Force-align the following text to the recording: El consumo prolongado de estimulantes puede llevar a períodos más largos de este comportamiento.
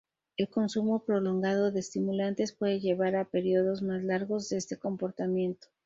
El 0.35 0.49
consumo 0.49 1.03
prolongado 1.05 1.69
de 1.71 1.79
estimulantes 1.79 2.53
puede 2.53 2.79
llevar 2.79 3.15
a 3.15 3.25
períodos 3.29 3.83
más 3.83 4.03
largos 4.03 4.49
de 4.49 4.57
este 4.57 4.77
comportamiento. 4.79 5.67